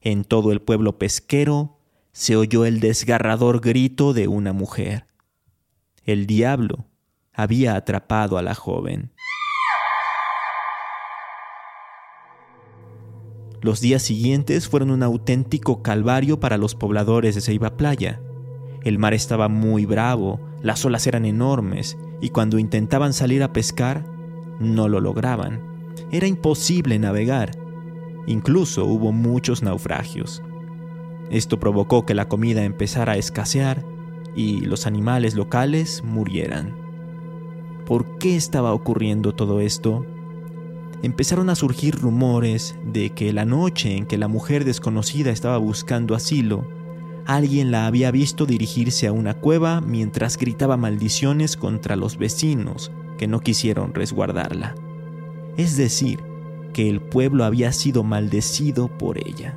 en 0.00 0.24
todo 0.24 0.50
el 0.50 0.62
pueblo 0.62 0.96
pesquero 0.96 1.76
se 2.12 2.36
oyó 2.36 2.64
el 2.64 2.80
desgarrador 2.80 3.60
grito 3.60 4.14
de 4.14 4.28
una 4.28 4.54
mujer. 4.54 5.04
El 6.04 6.26
diablo 6.26 6.84
había 7.32 7.76
atrapado 7.76 8.36
a 8.36 8.42
la 8.42 8.54
joven. 8.54 9.10
Los 13.62 13.80
días 13.80 14.02
siguientes 14.02 14.68
fueron 14.68 14.90
un 14.90 15.02
auténtico 15.02 15.82
calvario 15.82 16.38
para 16.40 16.58
los 16.58 16.74
pobladores 16.74 17.34
de 17.34 17.40
Ceiba 17.40 17.78
Playa. 17.78 18.20
El 18.82 18.98
mar 18.98 19.14
estaba 19.14 19.48
muy 19.48 19.86
bravo, 19.86 20.40
las 20.60 20.84
olas 20.84 21.06
eran 21.06 21.24
enormes 21.24 21.96
y 22.20 22.28
cuando 22.28 22.58
intentaban 22.58 23.14
salir 23.14 23.42
a 23.42 23.54
pescar, 23.54 24.04
no 24.60 24.90
lo 24.90 25.00
lograban. 25.00 25.62
Era 26.12 26.26
imposible 26.26 26.98
navegar. 26.98 27.52
Incluso 28.26 28.84
hubo 28.84 29.10
muchos 29.10 29.62
naufragios. 29.62 30.42
Esto 31.30 31.58
provocó 31.58 32.04
que 32.04 32.12
la 32.12 32.28
comida 32.28 32.62
empezara 32.62 33.14
a 33.14 33.16
escasear 33.16 33.93
y 34.34 34.60
los 34.60 34.86
animales 34.86 35.34
locales 35.34 36.02
murieran. 36.04 36.76
¿Por 37.86 38.18
qué 38.18 38.36
estaba 38.36 38.72
ocurriendo 38.72 39.34
todo 39.34 39.60
esto? 39.60 40.06
empezaron 41.04 41.50
a 41.50 41.54
surgir 41.54 41.96
rumores 41.96 42.76
de 42.82 43.10
que 43.10 43.34
la 43.34 43.44
noche 43.44 43.94
en 43.94 44.06
que 44.06 44.16
la 44.16 44.26
mujer 44.26 44.64
desconocida 44.64 45.30
estaba 45.30 45.58
buscando 45.58 46.14
asilo, 46.14 46.66
alguien 47.26 47.70
la 47.70 47.86
había 47.86 48.10
visto 48.10 48.46
dirigirse 48.46 49.06
a 49.06 49.12
una 49.12 49.34
cueva 49.34 49.82
mientras 49.82 50.38
gritaba 50.38 50.78
maldiciones 50.78 51.58
contra 51.58 51.96
los 51.96 52.16
vecinos 52.16 52.90
que 53.18 53.26
no 53.26 53.40
quisieron 53.40 53.92
resguardarla. 53.92 54.76
Es 55.58 55.76
decir, 55.76 56.20
que 56.72 56.88
el 56.88 57.02
pueblo 57.02 57.44
había 57.44 57.70
sido 57.72 58.02
maldecido 58.02 58.88
por 58.88 59.18
ella. 59.18 59.54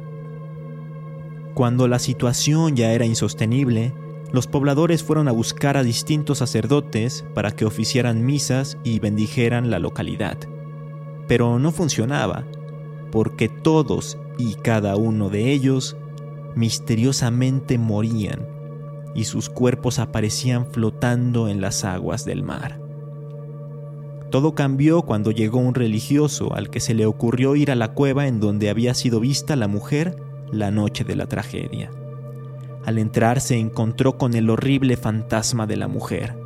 Cuando 1.53 1.87
la 1.87 1.97
situación 1.97 2.75
ya 2.75 2.91
era 2.91 3.05
insostenible, 3.05 3.93
los 4.31 4.47
pobladores 4.47 5.03
fueron 5.03 5.27
a 5.27 5.31
buscar 5.31 5.77
a 5.77 5.83
distintos 5.83 6.39
sacerdotes 6.39 7.25
para 7.33 7.51
que 7.51 7.65
oficiaran 7.65 8.25
misas 8.25 8.77
y 8.83 8.99
bendijeran 8.99 9.69
la 9.69 9.79
localidad 9.79 10.37
pero 11.27 11.59
no 11.59 11.71
funcionaba, 11.71 12.45
porque 13.11 13.49
todos 13.49 14.17
y 14.37 14.55
cada 14.55 14.95
uno 14.95 15.29
de 15.29 15.51
ellos 15.51 15.97
misteriosamente 16.55 17.77
morían 17.77 18.47
y 19.13 19.25
sus 19.25 19.49
cuerpos 19.49 19.99
aparecían 19.99 20.65
flotando 20.65 21.49
en 21.49 21.61
las 21.61 21.83
aguas 21.83 22.25
del 22.25 22.43
mar. 22.43 22.79
Todo 24.31 24.55
cambió 24.55 25.03
cuando 25.03 25.31
llegó 25.31 25.59
un 25.59 25.73
religioso 25.73 26.53
al 26.53 26.69
que 26.69 26.79
se 26.79 26.93
le 26.93 27.05
ocurrió 27.05 27.55
ir 27.55 27.71
a 27.71 27.75
la 27.75 27.93
cueva 27.93 28.27
en 28.27 28.39
donde 28.39 28.69
había 28.69 28.93
sido 28.93 29.19
vista 29.19 29.55
la 29.55 29.67
mujer 29.67 30.21
la 30.51 30.69
noche 30.69 31.03
de 31.03 31.15
la 31.15 31.27
tragedia. 31.27 31.91
Al 32.87 32.97
entrar 32.97 33.41
se 33.41 33.59
encontró 33.59 34.17
con 34.17 34.33
el 34.33 34.49
horrible 34.49 34.97
fantasma 34.97 35.67
de 35.67 35.75
la 35.75 35.87
mujer. 35.87 36.39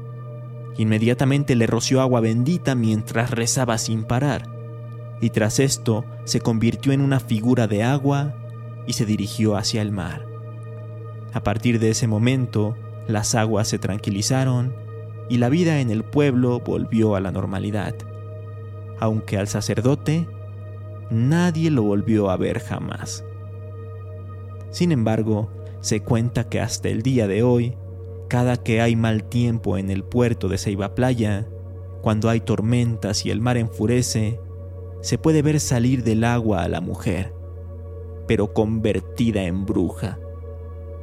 Inmediatamente 0.76 1.56
le 1.56 1.68
roció 1.68 2.02
agua 2.02 2.20
bendita 2.20 2.76
mientras 2.76 3.32
rezaba 3.32 3.78
sin 3.78 4.04
parar 4.04 4.50
y 5.22 5.30
tras 5.30 5.60
esto 5.60 6.04
se 6.26 6.42
convirtió 6.42 6.92
en 6.92 7.02
una 7.02 7.20
figura 7.20 7.68
de 7.68 7.84
agua 7.84 8.34
y 8.88 8.94
se 8.94 9.06
dirigió 9.06 9.56
hacia 9.56 9.84
el 9.84 9.92
mar. 9.92 10.26
A 11.32 11.44
partir 11.44 11.80
de 11.80 11.92
ese 11.92 12.08
momento, 12.08 12.76
las 13.08 13.36
aguas 13.36 13.68
se 13.68 13.78
tranquilizaron 13.78 14.74
y 15.30 15.38
la 15.38 15.50
vida 15.50 15.80
en 15.80 15.92
el 15.92 16.04
pueblo 16.04 16.60
volvió 16.60 17.16
a 17.16 17.22
la 17.22 17.32
normalidad, 17.32 17.94
aunque 19.00 19.38
al 19.38 19.48
sacerdote 19.48 20.28
nadie 21.12 21.70
lo 21.70 21.84
volvió 21.84 22.32
a 22.32 22.38
ver 22.38 22.60
jamás. 22.60 23.24
Sin 24.72 24.92
embargo, 24.92 25.52
se 25.82 26.02
cuenta 26.02 26.48
que 26.48 26.60
hasta 26.60 26.90
el 26.90 27.02
día 27.02 27.28
de 27.28 27.44
hoy, 27.44 27.78
cada 28.30 28.58
que 28.58 28.82
hay 28.82 28.96
mal 28.96 29.26
tiempo 29.26 29.78
en 29.78 29.90
el 29.90 30.04
puerto 30.04 30.48
de 30.48 30.58
Ceiba 30.58 30.96
Playa, 30.96 31.48
cuando 32.02 32.30
hay 32.30 32.40
tormentas 32.40 33.26
y 33.26 33.32
el 33.32 33.42
mar 33.42 33.58
enfurece, 33.58 34.40
se 35.02 35.18
puede 35.18 35.42
ver 35.42 35.60
salir 35.60 36.04
del 36.04 36.24
agua 36.24 36.64
a 36.64 36.70
la 36.70 36.82
mujer, 36.82 37.34
pero 38.28 38.54
convertida 38.54 39.44
en 39.44 39.66
bruja, 39.66 40.20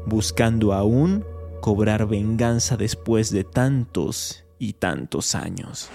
buscando 0.07 0.73
aún 0.73 1.25
cobrar 1.61 2.07
venganza 2.07 2.77
después 2.77 3.31
de 3.31 3.45
tantos 3.45 4.45
y 4.59 4.75
tantos 4.75 5.35
años. 5.35 5.91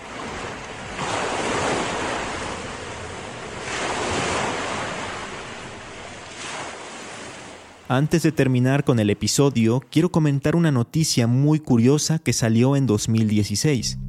Antes 7.93 8.23
de 8.23 8.31
terminar 8.31 8.85
con 8.85 8.97
el 8.97 9.11
episodio, 9.11 9.79
quiero 9.91 10.11
comentar 10.11 10.55
una 10.55 10.71
noticia 10.71 11.27
muy 11.27 11.59
curiosa 11.59 12.17
que 12.17 12.33
salió 12.33 12.75
en 12.75 12.87
2016. 12.87 13.99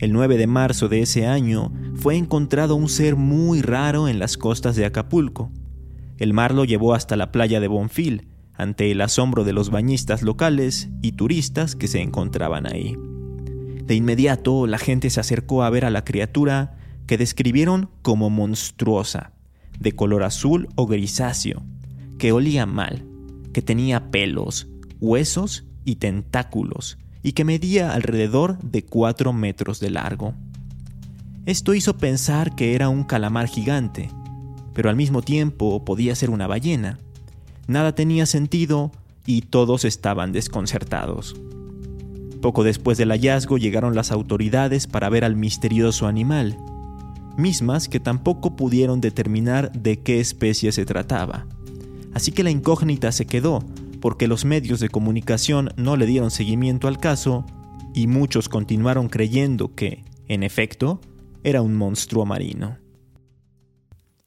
El 0.00 0.12
9 0.12 0.36
de 0.38 0.48
marzo 0.48 0.88
de 0.88 1.02
ese 1.02 1.28
año 1.28 1.72
fue 1.94 2.16
encontrado 2.16 2.74
un 2.74 2.88
ser 2.88 3.14
muy 3.14 3.62
raro 3.62 4.08
en 4.08 4.18
las 4.18 4.36
costas 4.36 4.74
de 4.74 4.86
Acapulco. 4.86 5.52
El 6.18 6.32
mar 6.32 6.52
lo 6.52 6.64
llevó 6.64 6.94
hasta 6.94 7.14
la 7.14 7.30
playa 7.30 7.60
de 7.60 7.68
Bonfil, 7.68 8.26
ante 8.54 8.90
el 8.90 9.00
asombro 9.00 9.44
de 9.44 9.52
los 9.52 9.70
bañistas 9.70 10.22
locales 10.22 10.88
y 11.00 11.12
turistas 11.12 11.76
que 11.76 11.86
se 11.86 12.00
encontraban 12.00 12.66
ahí. 12.66 12.96
De 13.84 13.94
inmediato 13.94 14.66
la 14.66 14.78
gente 14.78 15.10
se 15.10 15.20
acercó 15.20 15.62
a 15.62 15.70
ver 15.70 15.84
a 15.84 15.90
la 15.90 16.02
criatura 16.02 16.76
que 17.06 17.18
describieron 17.18 17.88
como 18.02 18.30
monstruosa, 18.30 19.30
de 19.78 19.92
color 19.92 20.24
azul 20.24 20.66
o 20.74 20.88
grisáceo, 20.88 21.62
que 22.18 22.32
olía 22.32 22.66
mal, 22.66 23.11
que 23.52 23.62
tenía 23.62 24.10
pelos, 24.10 24.68
huesos 25.00 25.64
y 25.84 25.96
tentáculos, 25.96 26.98
y 27.22 27.32
que 27.32 27.44
medía 27.44 27.92
alrededor 27.92 28.58
de 28.58 28.84
4 28.84 29.32
metros 29.32 29.80
de 29.80 29.90
largo. 29.90 30.34
Esto 31.46 31.74
hizo 31.74 31.96
pensar 31.96 32.54
que 32.54 32.74
era 32.74 32.88
un 32.88 33.04
calamar 33.04 33.48
gigante, 33.48 34.10
pero 34.74 34.90
al 34.90 34.96
mismo 34.96 35.22
tiempo 35.22 35.84
podía 35.84 36.14
ser 36.14 36.30
una 36.30 36.46
ballena. 36.46 36.98
Nada 37.66 37.94
tenía 37.94 38.26
sentido 38.26 38.92
y 39.26 39.42
todos 39.42 39.84
estaban 39.84 40.32
desconcertados. 40.32 41.36
Poco 42.40 42.64
después 42.64 42.98
del 42.98 43.10
hallazgo 43.10 43.56
llegaron 43.56 43.94
las 43.94 44.10
autoridades 44.10 44.86
para 44.86 45.08
ver 45.08 45.24
al 45.24 45.36
misterioso 45.36 46.08
animal, 46.08 46.58
mismas 47.36 47.88
que 47.88 48.00
tampoco 48.00 48.56
pudieron 48.56 49.00
determinar 49.00 49.72
de 49.72 50.00
qué 50.00 50.20
especie 50.20 50.72
se 50.72 50.84
trataba. 50.84 51.46
Así 52.14 52.32
que 52.32 52.42
la 52.42 52.50
incógnita 52.50 53.12
se 53.12 53.26
quedó, 53.26 53.64
porque 54.00 54.28
los 54.28 54.44
medios 54.44 54.80
de 54.80 54.88
comunicación 54.88 55.70
no 55.76 55.96
le 55.96 56.06
dieron 56.06 56.30
seguimiento 56.30 56.88
al 56.88 56.98
caso 56.98 57.46
y 57.94 58.06
muchos 58.06 58.48
continuaron 58.48 59.08
creyendo 59.08 59.74
que, 59.74 60.04
en 60.28 60.42
efecto, 60.42 61.00
era 61.44 61.62
un 61.62 61.74
monstruo 61.74 62.26
marino. 62.26 62.78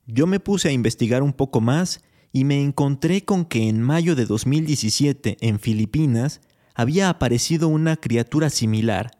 Yo 0.08 0.28
me 0.28 0.39
puse 0.39 0.69
a 0.69 0.71
investigar 0.71 1.24
un 1.24 1.34
poco 1.34 1.62
más 1.62 2.04
y 2.32 2.43
me 2.43 2.62
encontré 2.62 3.24
con 3.24 3.45
que 3.45 3.69
en 3.69 3.82
mayo 3.82 4.15
de 4.15 4.26
2017 4.26 5.38
en 5.41 5.60
Filipinas 5.60 6.41
había 6.76 7.10
aparecido 7.10 7.69
una 7.69 7.95
criatura 7.95 8.50
similar, 8.50 9.12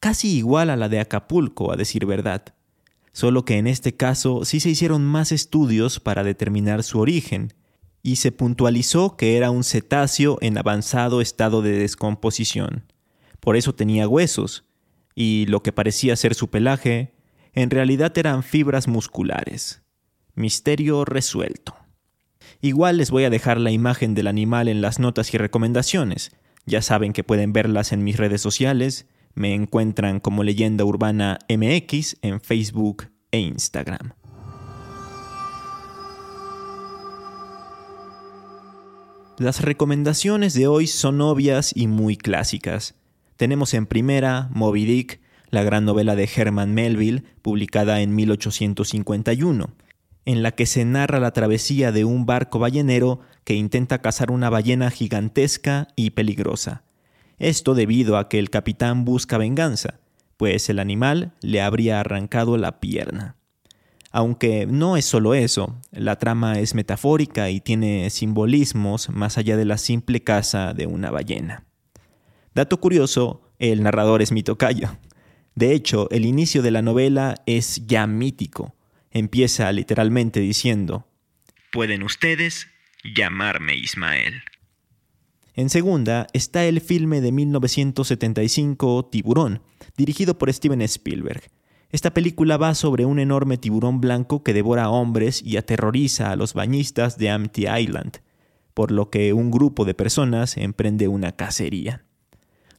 casi 0.00 0.36
igual 0.36 0.70
a 0.70 0.76
la 0.76 0.88
de 0.88 1.00
Acapulco, 1.00 1.72
a 1.72 1.76
decir 1.76 2.06
verdad, 2.06 2.44
solo 3.12 3.44
que 3.44 3.58
en 3.58 3.66
este 3.66 3.94
caso 3.96 4.44
sí 4.44 4.60
se 4.60 4.70
hicieron 4.70 5.04
más 5.04 5.32
estudios 5.32 6.00
para 6.00 6.24
determinar 6.24 6.82
su 6.82 6.98
origen, 6.98 7.52
y 8.02 8.16
se 8.16 8.32
puntualizó 8.32 9.16
que 9.16 9.36
era 9.36 9.50
un 9.50 9.64
cetáceo 9.64 10.38
en 10.40 10.58
avanzado 10.58 11.20
estado 11.20 11.62
de 11.62 11.72
descomposición. 11.72 12.84
Por 13.40 13.56
eso 13.56 13.74
tenía 13.74 14.08
huesos, 14.08 14.64
y 15.14 15.46
lo 15.46 15.62
que 15.62 15.72
parecía 15.72 16.16
ser 16.16 16.34
su 16.34 16.48
pelaje, 16.48 17.12
en 17.52 17.70
realidad 17.70 18.16
eran 18.16 18.42
fibras 18.42 18.88
musculares. 18.88 19.82
Misterio 20.34 21.04
resuelto. 21.04 21.76
Igual 22.60 22.96
les 22.96 23.10
voy 23.10 23.24
a 23.24 23.30
dejar 23.30 23.58
la 23.58 23.70
imagen 23.70 24.14
del 24.14 24.26
animal 24.26 24.68
en 24.68 24.80
las 24.80 24.98
notas 24.98 25.32
y 25.34 25.38
recomendaciones. 25.38 26.32
Ya 26.64 26.80
saben 26.80 27.12
que 27.12 27.24
pueden 27.24 27.52
verlas 27.52 27.92
en 27.92 28.04
mis 28.04 28.16
redes 28.16 28.40
sociales. 28.40 29.06
Me 29.34 29.54
encuentran 29.54 30.20
como 30.20 30.44
Leyenda 30.44 30.84
Urbana 30.84 31.38
MX 31.48 32.16
en 32.22 32.40
Facebook 32.40 33.10
e 33.30 33.40
Instagram. 33.40 34.12
Las 39.38 39.62
recomendaciones 39.62 40.52
de 40.52 40.66
hoy 40.66 40.86
son 40.86 41.22
obvias 41.22 41.72
y 41.74 41.86
muy 41.86 42.16
clásicas. 42.16 42.94
Tenemos 43.36 43.72
en 43.72 43.86
primera 43.86 44.48
Moby 44.52 44.84
Dick, 44.84 45.20
la 45.48 45.62
gran 45.62 45.86
novela 45.86 46.14
de 46.16 46.28
Herman 46.32 46.74
Melville, 46.74 47.24
publicada 47.40 48.02
en 48.02 48.14
1851, 48.14 49.70
en 50.26 50.42
la 50.42 50.52
que 50.52 50.66
se 50.66 50.84
narra 50.84 51.18
la 51.18 51.32
travesía 51.32 51.92
de 51.92 52.04
un 52.04 52.26
barco 52.26 52.58
ballenero 52.58 53.20
que 53.44 53.54
intenta 53.54 54.02
cazar 54.02 54.30
una 54.30 54.50
ballena 54.50 54.90
gigantesca 54.90 55.88
y 55.96 56.10
peligrosa. 56.10 56.84
Esto 57.38 57.74
debido 57.74 58.18
a 58.18 58.28
que 58.28 58.38
el 58.38 58.50
capitán 58.50 59.04
busca 59.06 59.38
venganza, 59.38 59.98
pues 60.36 60.68
el 60.68 60.78
animal 60.78 61.32
le 61.40 61.62
habría 61.62 62.00
arrancado 62.00 62.58
la 62.58 62.80
pierna. 62.80 63.36
Aunque 64.12 64.66
no 64.66 64.98
es 64.98 65.06
solo 65.06 65.32
eso, 65.32 65.80
la 65.90 66.16
trama 66.16 66.58
es 66.58 66.74
metafórica 66.74 67.48
y 67.48 67.60
tiene 67.60 68.10
simbolismos 68.10 69.08
más 69.08 69.38
allá 69.38 69.56
de 69.56 69.64
la 69.64 69.78
simple 69.78 70.22
caza 70.22 70.74
de 70.74 70.86
una 70.86 71.10
ballena. 71.10 71.64
Dato 72.54 72.78
curioso, 72.78 73.50
el 73.58 73.82
narrador 73.82 74.20
es 74.20 74.30
mi 74.30 74.42
tocayo. 74.42 74.98
De 75.54 75.72
hecho, 75.72 76.10
el 76.10 76.26
inicio 76.26 76.60
de 76.60 76.70
la 76.70 76.82
novela 76.82 77.36
es 77.46 77.86
ya 77.86 78.06
mítico. 78.06 78.74
Empieza 79.10 79.72
literalmente 79.72 80.40
diciendo, 80.40 81.06
Pueden 81.72 82.02
ustedes 82.02 82.68
llamarme 83.02 83.76
Ismael. 83.76 84.42
En 85.54 85.70
segunda 85.70 86.26
está 86.34 86.66
el 86.66 86.82
filme 86.82 87.22
de 87.22 87.32
1975 87.32 89.08
Tiburón, 89.10 89.62
dirigido 89.96 90.36
por 90.36 90.52
Steven 90.52 90.82
Spielberg. 90.82 91.50
Esta 91.92 92.14
película 92.14 92.56
va 92.56 92.74
sobre 92.74 93.04
un 93.04 93.18
enorme 93.18 93.58
tiburón 93.58 94.00
blanco 94.00 94.42
que 94.42 94.54
devora 94.54 94.88
hombres 94.88 95.42
y 95.44 95.58
aterroriza 95.58 96.30
a 96.30 96.36
los 96.36 96.54
bañistas 96.54 97.18
de 97.18 97.28
Amity 97.28 97.66
Island, 97.68 98.22
por 98.72 98.90
lo 98.90 99.10
que 99.10 99.34
un 99.34 99.50
grupo 99.50 99.84
de 99.84 99.92
personas 99.92 100.56
emprende 100.56 101.06
una 101.08 101.32
cacería. 101.32 102.06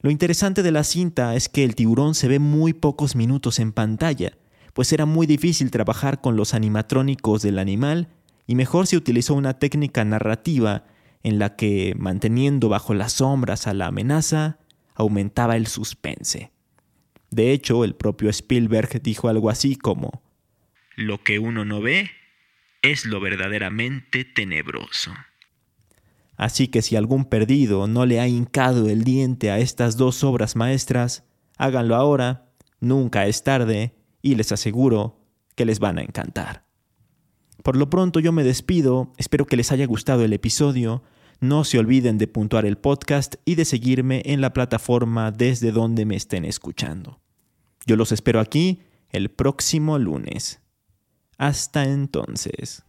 Lo 0.02 0.10
interesante 0.10 0.64
de 0.64 0.72
la 0.72 0.82
cinta 0.82 1.36
es 1.36 1.48
que 1.48 1.62
el 1.62 1.76
tiburón 1.76 2.16
se 2.16 2.26
ve 2.26 2.40
muy 2.40 2.72
pocos 2.72 3.14
minutos 3.14 3.60
en 3.60 3.70
pantalla, 3.70 4.36
pues 4.72 4.92
era 4.92 5.06
muy 5.06 5.28
difícil 5.28 5.70
trabajar 5.70 6.20
con 6.20 6.34
los 6.34 6.52
animatrónicos 6.52 7.40
del 7.42 7.60
animal 7.60 8.08
y 8.48 8.56
mejor 8.56 8.88
se 8.88 8.96
utilizó 8.96 9.34
una 9.34 9.60
técnica 9.60 10.04
narrativa 10.04 10.86
en 11.22 11.38
la 11.38 11.54
que, 11.54 11.94
manteniendo 11.96 12.68
bajo 12.68 12.94
las 12.94 13.12
sombras 13.12 13.68
a 13.68 13.74
la 13.74 13.86
amenaza, 13.86 14.58
aumentaba 14.96 15.54
el 15.54 15.68
suspense. 15.68 16.50
De 17.30 17.52
hecho, 17.52 17.84
el 17.84 17.94
propio 17.94 18.30
Spielberg 18.30 19.02
dijo 19.02 19.28
algo 19.28 19.50
así 19.50 19.76
como, 19.76 20.22
Lo 20.96 21.22
que 21.22 21.38
uno 21.38 21.64
no 21.64 21.80
ve 21.80 22.10
es 22.82 23.06
lo 23.06 23.20
verdaderamente 23.20 24.24
tenebroso. 24.24 25.12
Así 26.36 26.68
que 26.68 26.82
si 26.82 26.96
algún 26.96 27.24
perdido 27.24 27.86
no 27.86 28.06
le 28.06 28.20
ha 28.20 28.28
hincado 28.28 28.88
el 28.88 29.04
diente 29.04 29.50
a 29.50 29.58
estas 29.58 29.96
dos 29.96 30.24
obras 30.24 30.56
maestras, 30.56 31.24
háganlo 31.56 31.94
ahora, 31.94 32.50
nunca 32.80 33.26
es 33.26 33.44
tarde, 33.44 33.94
y 34.20 34.34
les 34.34 34.52
aseguro 34.52 35.20
que 35.54 35.64
les 35.64 35.78
van 35.78 35.98
a 35.98 36.02
encantar. 36.02 36.64
Por 37.62 37.76
lo 37.76 37.88
pronto 37.88 38.20
yo 38.20 38.32
me 38.32 38.44
despido, 38.44 39.12
espero 39.16 39.46
que 39.46 39.56
les 39.56 39.72
haya 39.72 39.86
gustado 39.86 40.24
el 40.24 40.32
episodio, 40.32 41.02
no 41.40 41.64
se 41.64 41.78
olviden 41.78 42.18
de 42.18 42.26
puntuar 42.26 42.66
el 42.66 42.76
podcast 42.76 43.36
y 43.44 43.54
de 43.54 43.64
seguirme 43.64 44.22
en 44.24 44.40
la 44.40 44.52
plataforma 44.52 45.30
desde 45.30 45.72
donde 45.72 46.04
me 46.06 46.16
estén 46.16 46.44
escuchando. 46.44 47.20
Yo 47.86 47.96
los 47.96 48.12
espero 48.12 48.40
aquí 48.40 48.82
el 49.10 49.30
próximo 49.30 49.98
lunes. 49.98 50.60
Hasta 51.38 51.84
entonces. 51.84 52.82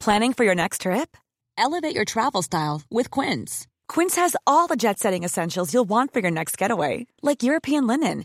Planning 0.00 0.32
for 0.32 0.44
your 0.44 0.56
next 0.56 0.80
trip? 0.80 1.16
Elevate 1.56 1.94
your 1.94 2.04
travel 2.04 2.42
style 2.42 2.82
with 2.90 3.08
Quince. 3.08 3.68
Quince 3.86 4.16
has 4.16 4.34
all 4.48 4.66
the 4.66 4.74
jet 4.74 4.98
setting 4.98 5.22
essentials 5.22 5.72
you'll 5.72 5.88
want 5.88 6.12
for 6.12 6.18
your 6.18 6.30
next 6.30 6.58
getaway, 6.58 7.06
like 7.22 7.44
European 7.44 7.86
linen, 7.86 8.24